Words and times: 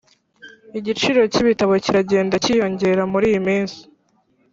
igiciro 0.79 1.21
cyibitabo 1.33 1.73
kiragenda 1.83 2.35
cyiyongera 2.43 3.01
muriyi 3.11 3.39
minsi 3.47 3.79